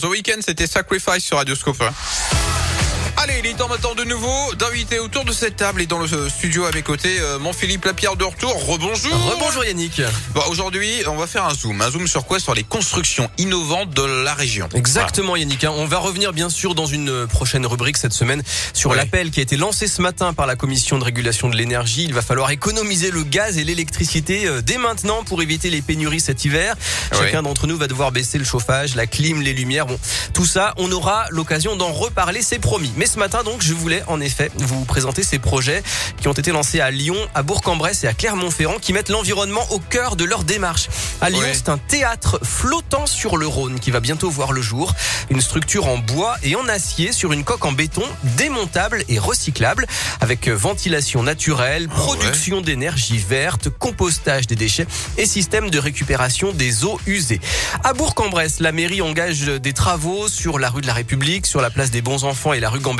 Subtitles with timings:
[0.00, 1.80] The Weeknd, c'était Sacrifice sur Radioscope.
[1.82, 1.92] hein.
[3.20, 6.06] Allez, il est temps maintenant de nouveau d'inviter autour de cette table et dans le
[6.28, 8.54] studio à mes côtés, euh, mon Philippe Lapierre de retour.
[8.64, 9.12] Rebonjour.
[9.34, 10.00] Rebonjour Yannick.
[10.34, 11.82] Bon, aujourd'hui, on va faire un zoom.
[11.82, 12.38] Un zoom sur quoi?
[12.38, 14.68] Sur les constructions innovantes de la région.
[14.72, 15.64] Exactement Yannick.
[15.64, 15.72] hein.
[15.74, 18.42] On va revenir bien sûr dans une prochaine rubrique cette semaine
[18.72, 18.96] sur Oui.
[18.96, 22.04] l'appel qui a été lancé ce matin par la Commission de régulation de l'énergie.
[22.04, 26.20] Il va falloir économiser le gaz et l'électricité euh, dès maintenant pour éviter les pénuries
[26.20, 26.76] cet hiver.
[27.12, 27.18] Oui.
[27.18, 29.86] Chacun d'entre nous va devoir baisser le chauffage, la clim, les lumières.
[29.86, 29.98] Bon,
[30.34, 32.92] tout ça, on aura l'occasion d'en reparler, c'est promis.
[32.96, 35.82] Mais ce matin donc, je voulais en effet vous présenter ces projets
[36.20, 39.78] qui ont été lancés à Lyon, à Bourg-en-Bresse et à Clermont-Ferrand qui mettent l'environnement au
[39.78, 40.88] cœur de leur démarche.
[41.22, 44.94] À Lyon, c'est un théâtre flottant sur le Rhône qui va bientôt voir le jour.
[45.30, 48.02] Une structure en bois et en acier sur une coque en béton
[48.36, 49.86] démontable et recyclable
[50.20, 57.00] avec ventilation naturelle, production d'énergie verte, compostage des déchets et système de récupération des eaux
[57.06, 57.40] usées.
[57.84, 61.70] À Bourg-en-Bresse, la mairie engage des travaux sur la rue de la République, sur la
[61.70, 62.97] place des Bons Enfants et la rue Gambetta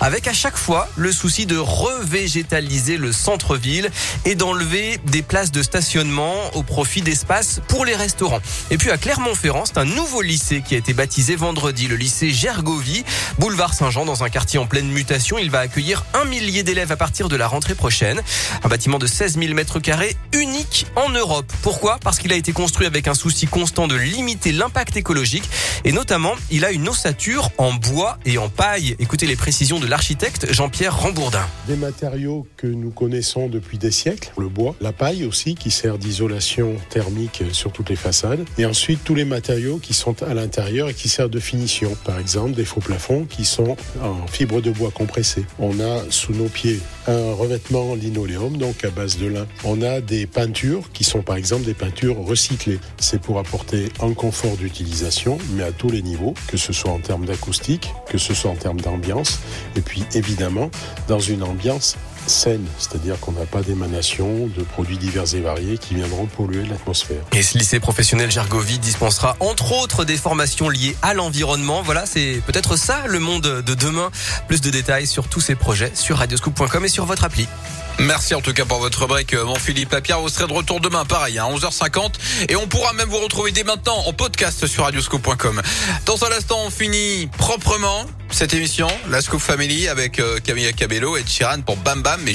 [0.00, 3.90] avec à chaque fois le souci de revégétaliser le centre-ville
[4.24, 8.40] et d'enlever des places de stationnement au profit d'espaces pour les restaurants.
[8.70, 12.30] Et puis à Clermont-Ferrand, c'est un nouveau lycée qui a été baptisé vendredi, le lycée
[12.30, 13.04] Gergovie,
[13.38, 15.38] boulevard Saint-Jean, dans un quartier en pleine mutation.
[15.38, 18.20] Il va accueillir un millier d'élèves à partir de la rentrée prochaine.
[18.64, 21.52] Un bâtiment de 16 000 mètres carrés, unique en Europe.
[21.62, 21.98] Pourquoi?
[22.02, 25.48] Parce qu'il a été construit avec un souci constant de limiter l'impact écologique
[25.84, 28.96] et notamment, il a une ossature en bois et en paille.
[28.98, 31.44] Écoutez les précisions de l'architecte Jean-Pierre Rambourdin.
[31.66, 35.98] Des matériaux que nous connaissons depuis des siècles, le bois, la paille aussi qui sert
[35.98, 40.88] d'isolation thermique sur toutes les façades, et ensuite tous les matériaux qui sont à l'intérieur
[40.88, 41.96] et qui servent de finition.
[42.04, 45.44] Par exemple, des faux plafonds qui sont en fibre de bois compressée.
[45.58, 49.46] On a sous nos pieds un revêtement linoléum, donc à base de lin.
[49.64, 52.78] On a des peintures qui sont par exemple des peintures recyclées.
[52.98, 56.98] C'est pour apporter un confort d'utilisation, mais à tous les niveaux, que ce soit en
[56.98, 59.15] termes d'acoustique, que ce soit en termes d'ambiance,
[59.76, 60.70] et puis évidemment
[61.08, 65.94] dans une ambiance saine, c'est-à-dire qu'on n'a pas d'émanation de produits divers et variés qui
[65.94, 67.22] viendront polluer l'atmosphère.
[67.32, 71.82] Et ce lycée professionnel Gergovie dispensera entre autres des formations liées à l'environnement.
[71.82, 74.10] Voilà, c'est peut-être ça le monde de demain.
[74.48, 77.46] Plus de détails sur tous ces projets sur radioscoop.com et sur votre appli.
[77.98, 80.20] Merci en tout cas pour votre break, euh, mon Philippe Lapierre.
[80.20, 82.14] Vous serez de retour demain, pareil, à 11h50.
[82.48, 85.62] Et on pourra même vous retrouver dès maintenant en podcast sur radioscope.com.
[86.04, 91.16] Dans un instant, on finit proprement cette émission, la Scoop Family, avec euh, Camilla Cabello
[91.16, 92.28] et Chiran pour Bam Bam.